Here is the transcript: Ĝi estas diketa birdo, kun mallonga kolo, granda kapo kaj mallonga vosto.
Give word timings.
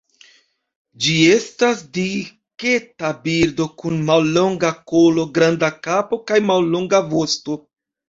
Ĝi 1.03 1.17
estas 1.33 1.83
diketa 1.97 3.13
birdo, 3.27 3.69
kun 3.83 4.03
mallonga 4.11 4.75
kolo, 4.95 5.29
granda 5.39 5.73
kapo 5.89 6.23
kaj 6.29 6.45
mallonga 6.53 7.07
vosto. 7.17 7.65